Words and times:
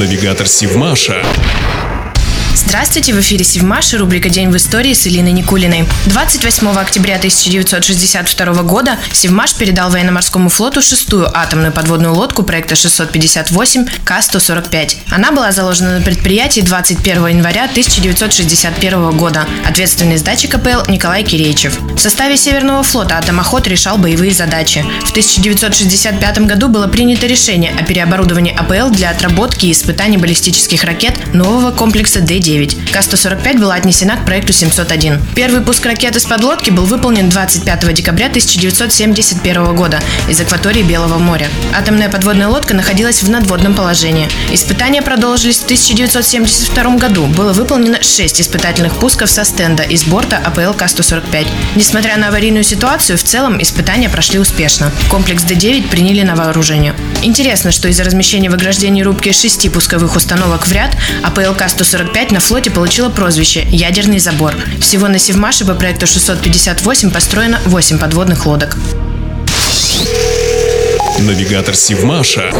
Навигатор 0.00 0.48
Сивмаша. 0.48 1.22
Здравствуйте, 2.66 3.14
в 3.14 3.20
эфире 3.20 3.42
Севмаш 3.42 3.94
и 3.94 3.96
рубрика 3.96 4.28
«День 4.28 4.50
в 4.50 4.56
истории» 4.56 4.92
с 4.92 5.06
Илиной 5.06 5.32
Никулиной. 5.32 5.86
28 6.06 6.68
октября 6.68 7.16
1962 7.16 8.62
года 8.62 8.98
Севмаш 9.12 9.54
передал 9.54 9.90
военно-морскому 9.90 10.50
флоту 10.50 10.82
шестую 10.82 11.26
атомную 11.36 11.72
подводную 11.72 12.14
лодку 12.14 12.42
проекта 12.44 12.76
658 12.76 13.86
К-145. 14.04 14.96
Она 15.10 15.32
была 15.32 15.50
заложена 15.50 15.98
на 15.98 16.04
предприятии 16.04 16.60
21 16.60 17.26
января 17.28 17.64
1961 17.64 19.16
года. 19.16 19.46
Ответственный 19.66 20.18
с 20.18 20.22
датчик 20.22 20.54
АПЛ 20.54 20.88
Николай 20.90 21.24
Кирейчев. 21.24 21.80
В 21.96 21.98
составе 21.98 22.36
Северного 22.36 22.82
флота 22.82 23.16
атомоход 23.16 23.66
решал 23.66 23.96
боевые 23.98 24.32
задачи. 24.32 24.84
В 25.06 25.10
1965 25.10 26.38
году 26.40 26.68
было 26.68 26.86
принято 26.86 27.26
решение 27.26 27.72
о 27.72 27.82
переоборудовании 27.82 28.54
АПЛ 28.54 28.94
для 28.94 29.10
отработки 29.10 29.66
и 29.66 29.72
испытаний 29.72 30.18
баллистических 30.18 30.84
ракет 30.84 31.34
нового 31.34 31.72
комплекса 31.72 32.20
к-145 32.58 33.58
была 33.58 33.74
отнесена 33.74 34.16
к 34.16 34.24
проекту 34.24 34.52
701. 34.52 35.20
Первый 35.34 35.60
пуск 35.60 35.86
ракеты 35.86 36.18
с 36.18 36.24
подлодки 36.24 36.70
был 36.70 36.84
выполнен 36.84 37.28
25 37.28 37.92
декабря 37.94 38.26
1971 38.26 39.74
года 39.74 40.00
из 40.28 40.40
акватории 40.40 40.82
Белого 40.82 41.18
моря. 41.18 41.48
Атомная 41.72 42.08
подводная 42.08 42.48
лодка 42.48 42.74
находилась 42.74 43.22
в 43.22 43.30
надводном 43.30 43.74
положении. 43.74 44.28
Испытания 44.50 45.02
продолжились 45.02 45.58
в 45.58 45.64
1972 45.64 46.96
году. 46.96 47.26
Было 47.26 47.52
выполнено 47.52 48.02
6 48.02 48.40
испытательных 48.40 48.94
пусков 48.94 49.30
со 49.30 49.44
стенда 49.44 49.82
из 49.84 50.04
борта 50.04 50.38
АПЛ 50.38 50.72
К-145. 50.76 51.46
Несмотря 51.76 52.16
на 52.16 52.28
аварийную 52.28 52.64
ситуацию, 52.64 53.16
в 53.16 53.22
целом 53.22 53.62
испытания 53.62 54.08
прошли 54.08 54.38
успешно. 54.38 54.90
Комплекс 55.08 55.44
Д-9 55.44 55.88
приняли 55.88 56.22
на 56.22 56.34
вооружение. 56.34 56.94
Интересно, 57.22 57.70
что 57.70 57.88
из-за 57.88 58.04
размещения 58.04 58.50
в 58.50 58.54
ограждении 58.54 59.02
рубки 59.02 59.32
шести 59.32 59.68
пусковых 59.68 60.16
установок 60.16 60.66
в 60.66 60.72
ряд 60.72 60.96
АПЛ 61.22 61.54
К-145 61.54 62.29
Опять 62.30 62.42
на 62.42 62.46
флоте 62.46 62.70
получила 62.70 63.08
прозвище 63.08 63.66
«Ядерный 63.72 64.20
забор». 64.20 64.54
Всего 64.80 65.08
на 65.08 65.18
Севмаше 65.18 65.64
по 65.64 65.74
проекту 65.74 66.06
658 66.06 67.10
построено 67.10 67.58
8 67.66 67.98
подводных 67.98 68.46
лодок. 68.46 68.76
Навигатор 71.18 71.74
Севмаша 71.74 72.52